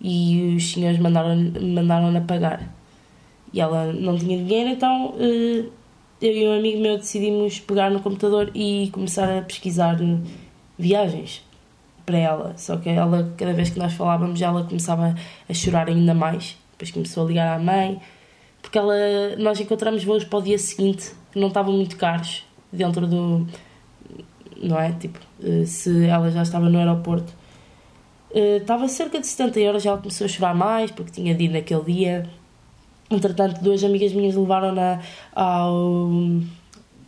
E 0.00 0.54
os 0.56 0.72
senhores 0.72 0.98
mandaram-na 0.98 1.82
mandaram 1.82 2.24
pagar. 2.24 2.68
E 3.52 3.60
ela 3.60 3.92
não 3.92 4.16
tinha 4.16 4.36
dinheiro, 4.36 4.70
então 4.70 5.14
uh, 5.14 5.72
eu 6.20 6.32
e 6.32 6.48
um 6.48 6.58
amigo 6.58 6.80
meu 6.80 6.98
decidimos 6.98 7.60
pegar 7.60 7.90
no 7.90 8.00
computador 8.00 8.50
e 8.54 8.90
começar 8.92 9.38
a 9.38 9.42
pesquisar 9.42 9.96
viagens 10.78 11.42
para 12.08 12.16
ela. 12.16 12.54
Só 12.56 12.78
que 12.78 12.88
ela, 12.88 13.34
cada 13.36 13.52
vez 13.52 13.68
que 13.68 13.78
nós 13.78 13.92
falávamos, 13.92 14.40
ela 14.40 14.64
começava 14.64 15.14
a 15.46 15.54
chorar 15.54 15.88
ainda 15.88 16.14
mais. 16.14 16.56
Depois 16.72 16.90
começou 16.90 17.24
a 17.24 17.28
ligar 17.28 17.54
à 17.54 17.58
mãe, 17.58 18.00
porque 18.62 18.78
ela, 18.78 18.94
nós 19.36 19.60
encontramos 19.60 20.02
voos 20.04 20.24
para 20.24 20.38
o 20.38 20.42
dia 20.42 20.58
seguinte 20.58 21.12
que 21.30 21.38
não 21.38 21.48
estavam 21.48 21.74
muito 21.74 21.96
caros 21.98 22.46
dentro 22.72 23.06
do. 23.06 23.46
Não 24.62 24.80
é? 24.80 24.92
Tipo, 24.92 25.18
eh, 25.42 25.66
se 25.66 26.06
ela 26.06 26.30
já 26.30 26.42
estava 26.42 26.68
no 26.70 26.78
aeroporto. 26.78 27.32
Eh, 28.34 28.56
estava 28.56 28.88
cerca 28.88 29.20
de 29.20 29.26
70 29.26 29.60
euros, 29.60 29.84
ela 29.84 29.98
começou 29.98 30.24
a 30.24 30.28
chorar 30.28 30.54
mais 30.54 30.90
porque 30.90 31.12
tinha 31.12 31.34
de 31.34 31.44
ir 31.44 31.48
naquele 31.50 31.84
dia. 31.84 32.26
Entretanto, 33.10 33.62
duas 33.62 33.84
amigas 33.84 34.12
minhas 34.12 34.34
levaram-na 34.34 35.00
ao, 35.34 36.10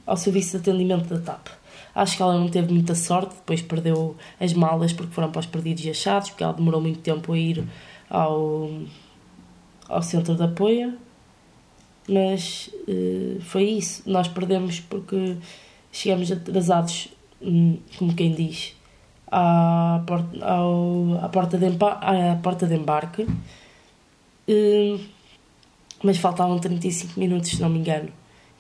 ao 0.07 0.17
serviço 0.17 0.59
de 0.59 0.71
atendimento 0.71 1.09
da 1.09 1.21
TAP 1.21 1.60
Acho 2.01 2.17
que 2.17 2.23
ela 2.23 2.39
não 2.39 2.49
teve 2.49 2.73
muita 2.73 2.95
sorte, 2.95 3.35
depois 3.35 3.61
perdeu 3.61 4.17
as 4.41 4.55
malas 4.55 4.91
porque 4.91 5.13
foram 5.13 5.31
para 5.31 5.41
os 5.41 5.45
perdidos 5.45 5.85
e 5.85 5.91
achados, 5.91 6.31
porque 6.31 6.43
ela 6.43 6.55
demorou 6.55 6.81
muito 6.81 7.01
tempo 7.01 7.31
a 7.31 7.39
ir 7.39 7.63
ao, 8.09 8.71
ao 9.87 10.03
centro 10.03 10.35
de 10.35 10.43
apoio. 10.43 10.97
Mas 12.09 12.71
uh, 12.89 13.39
foi 13.43 13.65
isso. 13.65 14.03
Nós 14.07 14.29
perdemos 14.29 14.81
porque 14.81 15.37
chegamos 15.93 16.33
atrasados, 16.33 17.09
hum, 17.43 17.77
como 17.99 18.15
quem 18.15 18.33
diz, 18.35 18.75
à 19.31 20.03
porta, 20.07 20.43
ao, 20.43 21.23
à 21.23 21.29
porta, 21.29 21.59
de, 21.59 21.67
à 21.67 22.39
porta 22.43 22.67
de 22.67 22.77
embarque. 22.77 23.25
Uh, 24.49 24.99
mas 26.03 26.17
faltavam 26.17 26.59
35 26.59 27.21
minutos, 27.21 27.51
se 27.51 27.61
não 27.61 27.69
me 27.69 27.79
engano 27.79 28.09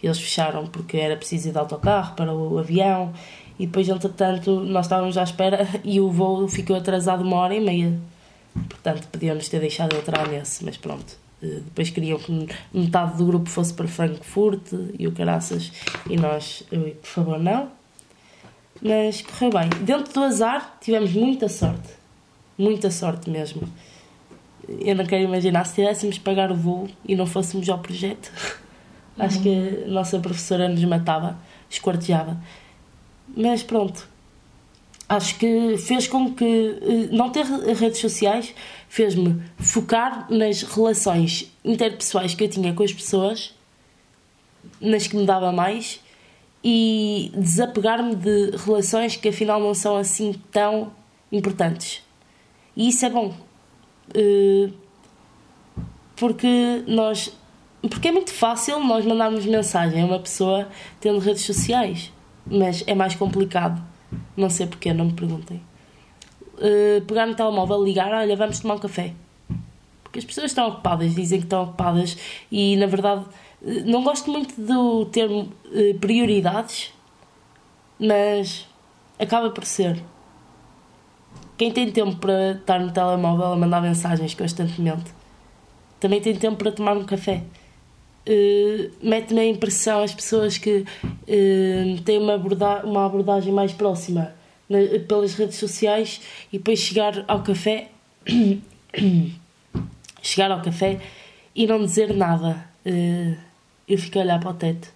eles 0.07 0.19
fecharam 0.19 0.67
porque 0.67 0.97
era 0.97 1.17
preciso 1.17 1.49
ir 1.49 1.53
de 1.53 1.59
autocarro 1.59 2.15
para 2.15 2.33
o 2.35 2.59
avião. 2.59 3.13
E 3.59 3.67
depois 3.67 3.89
entretanto 3.89 4.61
nós 4.61 4.87
estávamos 4.87 5.19
à 5.19 5.23
espera 5.23 5.69
e 5.85 6.01
o 6.01 6.11
voo 6.11 6.49
ficou 6.49 6.77
atrasado 6.77 7.23
uma 7.23 7.37
hora 7.37 7.55
e 7.55 7.61
meia. 7.61 7.99
Portanto 8.69 9.07
podiam-nos 9.09 9.49
ter 9.49 9.61
deixado 9.61 9.95
entrar 9.97 10.27
nesse 10.29 10.65
mas 10.65 10.77
pronto. 10.77 11.17
Eh, 11.43 11.61
depois 11.65 11.91
queriam 11.91 12.19
que 12.19 12.49
metade 12.73 13.17
do 13.17 13.27
grupo 13.27 13.49
fosse 13.49 13.73
para 13.73 13.87
Frankfurt 13.87 14.73
e 14.99 15.07
o 15.07 15.13
caraças. 15.13 15.73
E 16.09 16.17
nós, 16.17 16.65
eu, 16.71 16.97
por 16.97 17.09
favor 17.09 17.39
não. 17.39 17.69
Mas 18.83 19.23
correu 19.23 19.51
bem. 19.51 19.69
Dentro 19.85 20.13
do 20.13 20.21
azar 20.21 20.79
tivemos 20.81 21.13
muita 21.13 21.49
sorte. 21.49 21.91
Muita 22.57 22.91
sorte 22.91 23.29
mesmo. 23.29 23.63
Eu 24.69 24.95
não 24.95 25.05
quero 25.05 25.25
imaginar 25.25 25.65
se 25.65 25.75
tivéssemos 25.77 26.19
pagar 26.19 26.51
o 26.51 26.55
voo 26.55 26.89
e 27.07 27.17
não 27.17 27.27
fôssemos 27.27 27.69
ao 27.69 27.79
projeto 27.79 28.31
Acho 29.21 29.37
uhum. 29.39 29.43
que 29.43 29.85
a 29.85 29.89
nossa 29.89 30.19
professora 30.19 30.69
nos 30.69 30.83
matava, 30.85 31.39
esquartejava. 31.69 32.41
Mas 33.37 33.63
pronto, 33.63 34.09
acho 35.09 35.37
que 35.39 35.77
fez 35.77 36.07
com 36.07 36.33
que 36.33 36.45
eh, 36.81 37.09
não 37.15 37.31
ter 37.31 37.45
redes 37.45 38.01
sociais 38.01 38.55
fez-me 38.89 39.43
focar 39.59 40.27
nas 40.33 40.63
relações 40.63 41.53
interpessoais 41.65 42.35
que 42.35 42.45
eu 42.45 42.49
tinha 42.49 42.73
com 42.73 42.83
as 42.83 42.93
pessoas, 42.93 43.55
nas 44.81 45.07
que 45.07 45.17
me 45.17 45.27
dava 45.27 45.53
mais, 45.53 46.01
e 46.65 47.31
desapegar-me 47.37 48.15
de 48.15 48.57
relações 48.57 49.17
que 49.17 49.29
afinal 49.29 49.61
não 49.61 49.75
são 49.75 49.97
assim 49.97 50.35
tão 50.51 50.93
importantes. 51.31 52.03
E 52.77 52.89
isso 52.89 53.05
é 53.05 53.11
bom. 53.11 53.35
Eh, 54.15 54.71
porque 56.17 56.85
nós 56.87 57.33
porque 57.89 58.09
é 58.09 58.13
muito 58.13 58.33
fácil 58.33 58.79
nós 58.85 59.07
mandarmos 59.07 59.47
mensagem 59.47 60.03
a 60.03 60.07
uma 60.07 60.19
pessoa 60.19 60.69
tendo 61.01 61.19
redes 61.19 61.45
sociais, 61.45 62.13
mas 62.47 62.85
é 62.87 62.95
mais 62.95 63.15
complicado. 63.15 63.83
Não 64.37 64.51
sei 64.51 64.67
porquê, 64.67 64.93
não 64.93 65.07
me 65.07 65.13
perguntem. 65.13 65.63
Uh, 66.55 67.01
pegar 67.07 67.27
no 67.27 67.35
telemóvel, 67.35 67.83
ligar, 67.83 68.13
olha, 68.13 68.37
vamos 68.37 68.61
tomar 68.61 68.75
um 68.75 68.79
café. 68.79 69.15
Porque 70.03 70.19
as 70.19 70.25
pessoas 70.25 70.51
estão 70.51 70.69
ocupadas, 70.69 71.15
dizem 71.15 71.39
que 71.39 71.47
estão 71.47 71.63
ocupadas 71.63 72.19
e 72.51 72.77
na 72.77 72.87
verdade 72.87 73.25
eh, 73.65 73.83
não 73.85 74.03
gosto 74.03 74.29
muito 74.29 74.61
do 74.61 75.07
termo 75.07 75.53
uh, 75.67 75.99
prioridades 76.01 76.93
Mas 77.97 78.67
acaba 79.19 79.51
por 79.51 79.65
ser. 79.65 80.03
Quem 81.57 81.71
tem 81.71 81.93
tempo 81.93 82.17
para 82.17 82.53
estar 82.53 82.81
no 82.81 82.91
telemóvel 82.91 83.53
a 83.53 83.57
mandar 83.57 83.81
mensagens 83.81 84.35
constantemente 84.35 85.13
também 86.01 86.21
tem 86.21 86.35
tempo 86.35 86.57
para 86.57 86.73
tomar 86.73 86.97
um 86.97 87.05
café. 87.05 87.45
Uh, 88.27 88.91
Mete-me 89.03 89.41
a 89.41 89.47
impressão 89.47 90.03
as 90.03 90.15
pessoas 90.15 90.59
que 90.59 90.85
uh, 91.05 92.03
têm 92.05 92.19
uma, 92.19 92.35
aborda 92.35 92.85
uma 92.85 93.07
abordagem 93.07 93.53
mais 93.53 93.73
próxima 93.73 94.35
na, 94.69 94.79
pelas 95.09 95.35
redes 95.35 95.57
sociais 95.57 96.21
e 96.53 96.59
depois 96.59 96.79
chegar 96.79 97.25
ao 97.27 97.43
café 97.43 97.89
chegar 100.23 100.51
ao 100.51 100.63
café 100.63 101.01
e 101.55 101.67
não 101.67 101.85
dizer 101.85 102.15
nada. 102.15 102.65
Uh, 102.85 103.37
eu 103.89 103.99
fico 103.99 104.19
a 104.19 104.23
olhar 104.23 104.39
para 104.39 104.51
o 104.51 104.55
teto 104.55 104.93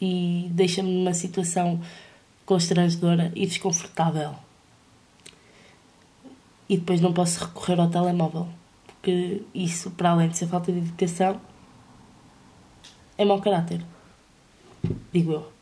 e 0.00 0.48
deixa-me 0.50 0.90
numa 0.90 1.14
situação 1.14 1.80
constrangedora 2.44 3.32
e 3.34 3.46
desconfortável. 3.46 4.34
E 6.68 6.76
depois 6.76 7.00
não 7.00 7.12
posso 7.12 7.42
recorrer 7.44 7.80
ao 7.80 7.88
telemóvel, 7.88 8.46
porque 8.86 9.42
isso, 9.54 9.90
para 9.92 10.10
além 10.10 10.28
de 10.28 10.36
ser 10.36 10.46
falta 10.46 10.70
de 10.70 10.78
educação, 10.78 11.40
é 13.18 13.24
mau 13.24 13.40
caráter. 13.40 13.84
Digo 15.12 15.32
eu. 15.32 15.52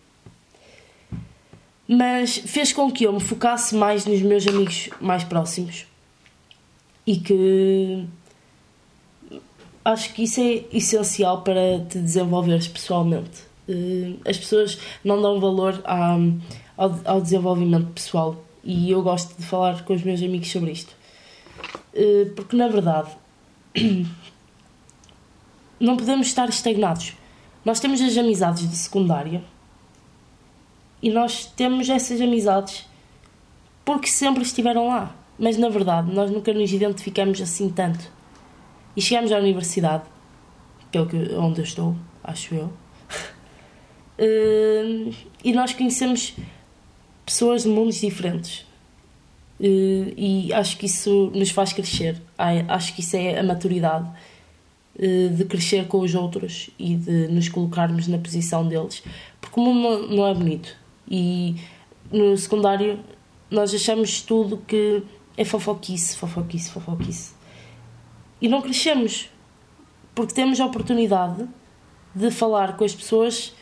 Mas 1.89 2.37
fez 2.37 2.73
com 2.73 2.91
que 2.91 3.05
eu 3.05 3.13
me 3.13 3.21
focasse 3.21 3.75
mais 3.75 4.05
nos 4.05 4.21
meus 4.21 4.47
amigos 4.47 4.91
mais 5.01 5.25
próximos 5.25 5.87
e 7.07 7.17
que 7.17 8.05
acho 9.85 10.13
que 10.13 10.25
isso 10.25 10.41
é 10.41 10.65
essencial 10.73 11.43
para 11.43 11.81
te 11.89 11.99
desenvolveres 11.99 12.67
pessoalmente. 12.67 13.45
Eh, 13.69 14.15
as 14.29 14.37
pessoas 14.37 14.79
não 15.05 15.23
dão 15.23 15.39
valor 15.41 15.81
ao, 16.77 16.99
ao 17.05 17.21
desenvolvimento 17.21 17.87
pessoal 17.93 18.45
e 18.65 18.91
eu 18.91 19.01
gosto 19.03 19.37
de 19.37 19.47
falar 19.47 19.85
com 19.85 19.95
os 19.95 20.03
meus 20.03 20.21
amigos 20.21 20.51
sobre 20.51 20.73
isto. 20.73 20.93
Eh, 21.95 22.33
porque 22.35 22.57
na 22.57 22.67
verdade 22.67 23.11
não 25.79 25.97
podemos 25.97 26.27
estar 26.27 26.49
estagnados. 26.49 27.15
Nós 27.67 27.81
temos 27.81 28.01
as 28.01 28.17
amizades 28.17 28.71
de 28.71 28.77
secundária 28.77 29.43
e 31.03 31.11
nós 31.11 31.47
temos 31.47 31.89
essas 31.91 32.21
amizades 32.21 32.87
porque 33.85 34.07
sempre 34.07 34.45
estiveram 34.45 34.87
lá. 34.87 35.17
Mas 35.37 35.57
na 35.57 35.69
verdade 35.69 36.15
nós 36.15 36.31
nunca 36.31 36.53
nos 36.53 36.73
identificamos 36.73 37.41
assim 37.43 37.69
tanto. 37.69 38.09
E 38.97 39.03
chegamos 39.03 39.33
à 39.33 39.39
universidade, 39.39 40.05
que 40.93 40.99
é 40.99 41.01
o 41.01 41.07
que, 41.07 41.17
onde 41.35 41.61
eu 41.61 41.65
estou, 41.65 41.97
acho 42.23 42.55
eu. 42.55 42.67
uh, 44.21 45.15
e 45.43 45.53
nós 45.53 45.73
conhecemos 45.73 46.37
pessoas 47.25 47.65
de 47.65 47.69
mundos 47.69 48.01
diferentes. 48.01 48.61
Uh, 49.59 50.15
e 50.17 50.53
acho 50.55 50.77
que 50.77 50.87
isso 50.87 51.33
nos 51.35 51.51
faz 51.51 51.73
crescer. 51.73 52.23
Acho 52.69 52.95
que 52.95 53.01
isso 53.01 53.17
é 53.17 53.41
a 53.41 53.43
maturidade 53.43 54.09
de 54.99 55.45
crescer 55.45 55.87
com 55.87 56.01
os 56.01 56.15
outros 56.15 56.71
e 56.79 56.95
de 56.95 57.29
nos 57.29 57.49
colocarmos 57.49 58.09
na 58.09 58.19
posição 58.19 58.67
deles. 58.67 59.03
Porque 59.41 59.61
o 59.61 59.63
mundo 59.63 60.09
não 60.15 60.27
é 60.27 60.35
bonito. 60.35 60.75
E 61.09 61.57
no 62.11 62.37
secundário 62.37 63.01
nós 63.51 63.75
achamos 63.75 64.23
tudo 64.23 64.59
que 64.67 65.03
é 65.37 65.45
fofoquice, 65.45 66.17
fofoquice, 66.17 66.71
fofoquice 66.71 67.37
e 68.41 68.49
não 68.49 68.61
crescemos 68.61 69.31
porque 70.15 70.35
temos 70.35 70.61
a 70.61 70.67
oportunidade 70.67 71.47
de 72.15 72.31
falar 72.31 72.77
com 72.77 72.85
as 72.85 72.95
pessoas 72.95 73.55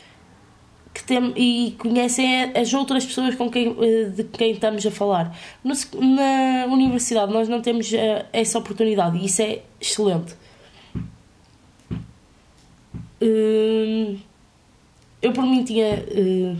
que 0.93 1.03
tem, 1.03 1.33
e 1.35 1.75
conhecem 1.77 2.53
as 2.55 2.73
outras 2.73 3.05
pessoas 3.05 3.35
com 3.35 3.49
quem, 3.51 3.75
eh, 3.81 4.05
de 4.05 4.23
quem 4.23 4.51
estamos 4.51 4.85
a 4.85 4.91
falar. 4.91 5.37
No, 5.61 5.73
na 5.99 6.65
universidade 6.71 7.33
nós 7.33 7.49
não 7.49 7.61
temos 7.61 7.91
eh, 7.93 8.25
essa 8.31 8.57
oportunidade 8.57 9.17
e 9.17 9.25
isso 9.25 9.41
é 9.41 9.63
excelente. 9.81 10.35
Hum, 13.21 14.17
eu 15.21 15.31
por 15.31 15.43
mim 15.43 15.63
tinha. 15.63 15.85
Eh, 15.85 16.55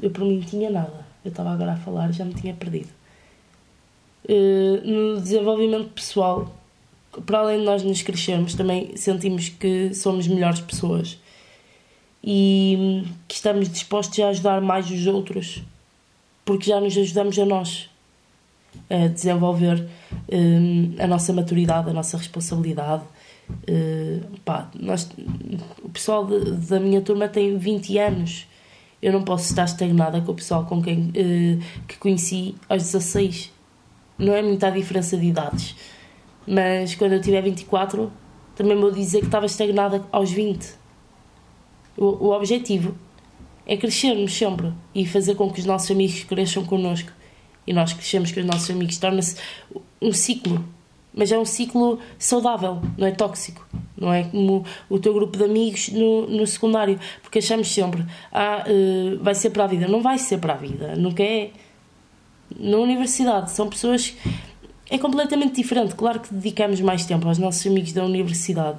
eu 0.00 0.10
por 0.10 0.24
mim 0.24 0.40
tinha 0.40 0.70
nada. 0.70 1.06
Eu 1.24 1.30
estava 1.30 1.50
agora 1.50 1.72
a 1.72 1.76
falar 1.76 2.12
já 2.12 2.24
me 2.24 2.34
tinha 2.34 2.54
perdido. 2.54 2.88
No 4.84 5.20
desenvolvimento 5.20 5.88
pessoal 5.90 6.54
para 7.26 7.38
além 7.38 7.60
de 7.60 7.64
nós 7.64 7.82
nos 7.82 8.02
crescermos, 8.02 8.54
também 8.54 8.96
sentimos 8.96 9.48
que 9.48 9.94
somos 9.94 10.26
melhores 10.26 10.60
pessoas 10.60 11.18
e 12.22 13.04
que 13.26 13.34
estamos 13.34 13.68
dispostos 13.68 14.18
a 14.20 14.28
ajudar 14.28 14.60
mais 14.60 14.90
os 14.90 15.06
outros, 15.06 15.62
porque 16.44 16.70
já 16.70 16.80
nos 16.80 16.96
ajudamos 16.96 17.38
a 17.38 17.44
nós 17.44 17.88
a 18.90 19.08
desenvolver 19.08 19.88
um, 20.30 20.94
a 20.98 21.06
nossa 21.06 21.32
maturidade, 21.32 21.90
a 21.90 21.92
nossa 21.92 22.16
responsabilidade. 22.16 23.02
Uh, 23.50 24.38
pá, 24.44 24.70
nós, 24.78 25.10
o 25.82 25.88
pessoal 25.88 26.26
de, 26.26 26.52
da 26.68 26.80
minha 26.80 27.00
turma 27.00 27.28
tem 27.28 27.56
20 27.56 27.98
anos. 27.98 28.46
Eu 29.00 29.12
não 29.12 29.22
posso 29.22 29.44
estar 29.50 29.64
estagnada 29.64 30.20
com 30.20 30.32
o 30.32 30.34
pessoal 30.34 30.64
com 30.66 30.82
quem 30.82 31.08
uh, 31.10 31.84
que 31.86 31.96
conheci 31.98 32.54
aos 32.68 32.82
16. 32.82 33.52
Não 34.18 34.34
é 34.34 34.42
muita 34.42 34.66
a 34.66 34.70
diferença 34.70 35.16
de 35.16 35.26
idades 35.26 35.74
mas 36.48 36.94
quando 36.94 37.12
eu 37.12 37.20
tiver 37.20 37.42
24, 37.42 38.10
também 38.56 38.74
vou 38.74 38.90
dizer 38.90 39.20
que 39.20 39.26
estava 39.26 39.44
estagnada 39.44 40.02
aos 40.10 40.30
20. 40.30 40.66
O, 41.94 42.04
o 42.04 42.32
objetivo 42.32 42.96
é 43.66 43.76
crescermos 43.76 44.32
sempre 44.32 44.72
e 44.94 45.06
fazer 45.06 45.34
com 45.34 45.52
que 45.52 45.60
os 45.60 45.66
nossos 45.66 45.90
amigos 45.90 46.24
cresçam 46.24 46.64
connosco. 46.64 47.12
E 47.66 47.72
nós 47.74 47.92
crescemos 47.92 48.32
com 48.32 48.40
os 48.40 48.46
nossos 48.46 48.70
amigos. 48.70 48.96
Torna-se 48.96 49.36
um 50.00 50.10
ciclo. 50.10 50.64
Mas 51.12 51.32
é 51.32 51.38
um 51.38 51.44
ciclo 51.44 51.98
saudável, 52.18 52.80
não 52.96 53.06
é 53.06 53.10
tóxico. 53.10 53.66
Não 53.96 54.12
é 54.12 54.24
como 54.24 54.64
o 54.88 54.98
teu 54.98 55.12
grupo 55.12 55.36
de 55.36 55.44
amigos 55.44 55.88
no, 55.88 56.28
no 56.28 56.46
secundário. 56.46 56.98
Porque 57.22 57.38
achamos 57.38 57.72
sempre, 57.72 58.04
ah, 58.32 58.64
uh, 58.66 59.22
vai 59.22 59.34
ser 59.34 59.50
para 59.50 59.64
a 59.64 59.66
vida. 59.66 59.88
Não 59.88 60.00
vai 60.00 60.18
ser 60.18 60.38
para 60.38 60.54
a 60.54 60.56
vida. 60.56 60.94
Nunca 60.96 61.22
é. 61.22 61.50
Na 62.58 62.78
universidade, 62.78 63.50
são 63.50 63.68
pessoas 63.68 64.16
é 64.90 64.98
completamente 64.98 65.56
diferente. 65.56 65.94
Claro 65.94 66.20
que 66.20 66.32
dedicamos 66.32 66.80
mais 66.80 67.04
tempo 67.04 67.26
aos 67.28 67.38
nossos 67.38 67.66
amigos 67.66 67.92
da 67.92 68.04
universidade. 68.04 68.78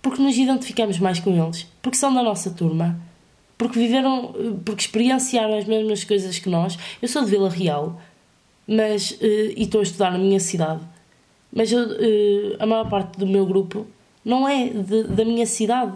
Porque 0.00 0.22
nos 0.22 0.36
identificamos 0.36 0.98
mais 0.98 1.18
com 1.20 1.30
eles. 1.30 1.66
Porque 1.80 1.96
são 1.96 2.14
da 2.14 2.22
nossa 2.22 2.50
turma. 2.50 3.00
Porque 3.58 3.78
viveram, 3.78 4.34
porque 4.64 4.82
experienciaram 4.82 5.56
as 5.56 5.64
mesmas 5.64 6.04
coisas 6.04 6.38
que 6.38 6.48
nós. 6.48 6.78
Eu 7.00 7.08
sou 7.08 7.24
de 7.24 7.30
Vila 7.30 7.48
Real 7.48 8.00
mas, 8.66 9.16
eh, 9.20 9.54
e 9.56 9.62
estou 9.62 9.80
a 9.80 9.82
estudar 9.82 10.12
na 10.12 10.18
minha 10.18 10.40
cidade. 10.40 10.80
Mas 11.52 11.70
eu, 11.70 11.80
eh, 11.80 12.56
a 12.58 12.66
maior 12.66 12.88
parte 12.88 13.18
do 13.18 13.26
meu 13.26 13.46
grupo 13.46 13.86
não 14.24 14.48
é 14.48 14.68
de, 14.68 15.04
da 15.04 15.24
minha 15.24 15.46
cidade. 15.46 15.92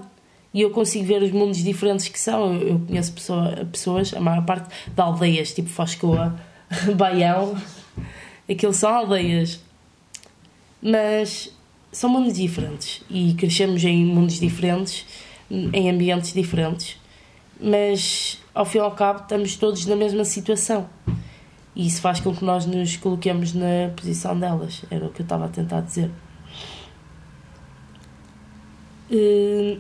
E 0.53 0.63
eu 0.63 0.71
consigo 0.71 1.05
ver 1.05 1.23
os 1.23 1.31
mundos 1.33 1.63
diferentes 1.63 2.09
que 2.09 2.19
são. 2.19 2.55
Eu 2.55 2.81
conheço 2.81 3.13
pessoa, 3.13 3.67
pessoas, 3.71 4.15
a 4.15 4.21
maior 4.21 4.45
parte 4.45 4.69
de 4.87 5.01
aldeias, 5.01 5.53
tipo 5.53 5.69
Foscoa, 5.69 6.39
Baião. 6.97 7.57
Aquilo 8.49 8.73
são 8.73 8.95
aldeias. 8.95 9.61
Mas 10.81 11.53
são 11.97 12.11
mundos 12.11 12.35
diferentes 12.35 13.03
e 13.09 13.35
crescemos 13.35 13.83
em 13.83 14.05
mundos 14.05 14.39
diferentes, 14.39 15.07
em 15.51 15.89
ambientes 15.89 16.33
diferentes, 16.33 16.99
mas 17.59 18.39
ao 18.55 18.67
fim 18.67 18.79
e 18.79 18.81
ao 18.83 18.91
cabo 18.91 19.21
estamos 19.23 19.57
todos 19.57 19.87
na 19.87 19.97
mesma 19.97 20.23
situação. 20.25 20.89
E 21.77 21.87
isso 21.87 22.01
faz 22.01 22.19
com 22.21 22.35
que 22.35 22.43
nós 22.43 22.65
nos 22.65 22.97
coloquemos 22.97 23.53
na 23.53 23.91
posição 23.95 24.39
delas, 24.39 24.83
era 24.91 25.05
o 25.05 25.11
que 25.11 25.21
eu 25.21 25.25
estava 25.25 25.45
a 25.45 25.49
tentar 25.49 25.83
dizer. 25.83 26.11
Hum, 29.13 29.79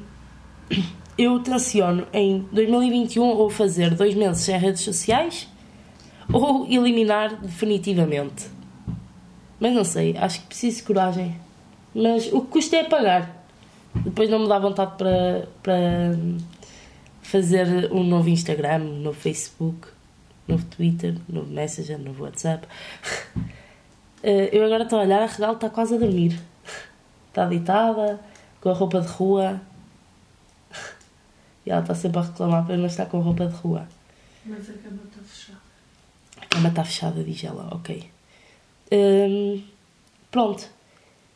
eu 1.17 1.41
tenciono 1.41 2.07
em 2.13 2.47
2021 2.53 3.23
ou 3.23 3.49
fazer 3.49 3.95
dois 3.95 4.15
meses 4.15 4.43
sem 4.43 4.59
redes 4.59 4.83
sociais 4.83 5.49
ou 6.31 6.67
eliminar 6.67 7.41
definitivamente. 7.41 8.47
Mas 9.59 9.73
não 9.73 9.85
sei, 9.85 10.15
acho 10.19 10.43
que 10.43 10.49
preciso 10.49 10.77
de 10.77 10.83
coragem. 10.83 11.37
Mas 11.95 12.31
o 12.31 12.43
que 12.43 12.49
custa 12.49 12.77
é 12.77 12.85
pagar. 12.85 13.43
Depois 13.95 14.29
não 14.29 14.41
me 14.41 14.49
dá 14.49 14.59
vontade 14.59 14.99
para, 14.99 15.49
para 15.63 16.15
fazer 17.23 17.91
um 17.91 18.05
novo 18.05 18.29
Instagram, 18.29 18.83
um 18.83 19.01
novo 19.01 19.19
Facebook, 19.19 19.96
novo 20.47 20.65
Twitter, 20.67 21.17
novo 21.29 21.51
Messenger, 21.51 21.99
novo 21.99 22.25
WhatsApp. 22.25 22.67
Eh, 24.23 24.49
eu 24.51 24.65
agora 24.65 24.83
estou 24.83 24.99
a 24.99 25.03
olhar, 25.03 25.23
a 25.23 25.27
Regal 25.27 25.55
está 25.55 25.71
quase 25.71 25.95
a 25.95 25.99
dormir. 25.99 26.41
Está 27.29 27.47
deitada, 27.47 28.19
com 28.61 28.71
a 28.71 28.73
roupa 28.73 29.01
de 29.01 29.07
rua. 29.07 29.61
E 31.65 31.71
ela 31.71 31.83
está 31.83 31.95
sempre 31.95 32.19
a 32.19 32.23
reclamar 32.23 32.67
para 32.67 32.77
não 32.77 32.87
estar 32.87 33.07
com 33.07 33.19
a 33.19 33.23
roupa 33.23 33.47
de 33.47 33.55
rua. 33.55 33.87
Mas 34.45 34.71
a 34.71 34.73
cama 34.73 35.01
está 35.05 35.21
fechada. 35.23 35.59
A 36.41 36.47
cama 36.47 36.69
está 36.69 36.85
fechada, 36.85 37.23
diz 37.23 37.45
ela, 37.45 37.69
ok. 37.73 38.11
Hum, 38.91 39.63
pronto. 40.31 40.69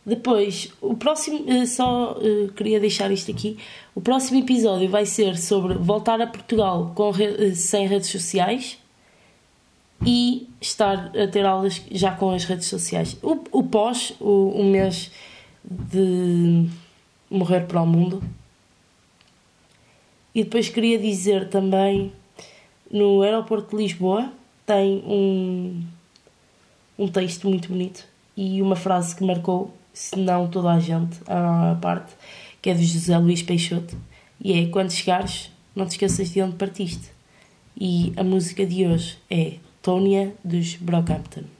Depois, 0.04 0.72
o 0.80 0.96
próximo, 0.96 1.44
eh, 1.48 1.66
só 1.66 2.12
uh, 2.12 2.48
queria 2.52 2.80
deixar 2.80 3.10
isto 3.12 3.30
aqui. 3.30 3.58
O 3.94 4.00
próximo 4.00 4.40
episódio 4.40 4.88
vai 4.88 5.04
ser 5.04 5.36
sobre 5.36 5.74
voltar 5.74 6.20
a 6.20 6.26
Portugal 6.26 6.92
com 6.94 7.12
sem 7.54 7.86
redes 7.86 8.08
sociais 8.08 8.78
e 10.04 10.48
estar 10.60 11.12
a 11.16 11.28
ter 11.28 11.44
aulas 11.44 11.82
já 11.90 12.12
com 12.12 12.30
as 12.30 12.44
redes 12.44 12.66
sociais. 12.66 13.16
O, 13.22 13.38
o 13.52 13.62
pós, 13.62 14.12
o, 14.20 14.48
o 14.48 14.64
mês 14.64 15.10
de 15.64 16.68
morrer 17.30 17.66
para 17.66 17.82
o 17.82 17.86
mundo. 17.86 18.22
E 20.34 20.44
depois 20.44 20.68
queria 20.68 20.98
dizer 20.98 21.48
também 21.48 22.12
no 22.90 23.22
aeroporto 23.22 23.76
de 23.76 23.82
Lisboa 23.82 24.32
tem 24.66 25.02
um, 25.06 25.82
um 26.98 27.08
texto 27.08 27.48
muito 27.48 27.68
bonito 27.68 28.04
e 28.36 28.62
uma 28.62 28.76
frase 28.76 29.14
que 29.14 29.24
marcou, 29.24 29.74
se 29.92 30.16
não 30.16 30.48
toda 30.48 30.70
a 30.70 30.78
gente, 30.78 31.18
a 31.26 31.76
parte, 31.80 32.14
que 32.62 32.70
é 32.70 32.74
de 32.74 32.84
José 32.84 33.18
Luís 33.18 33.42
Peixoto. 33.42 33.96
E 34.40 34.52
é: 34.52 34.66
Quando 34.68 34.90
chegares, 34.90 35.50
não 35.74 35.86
te 35.86 35.90
esqueças 35.90 36.30
de 36.30 36.40
onde 36.40 36.56
partiste. 36.56 37.10
E 37.78 38.12
a 38.16 38.22
música 38.22 38.64
de 38.64 38.86
hoje 38.86 39.18
é 39.28 39.54
Tónia 39.82 40.34
dos 40.44 40.76
Brockhampton. 40.76 41.59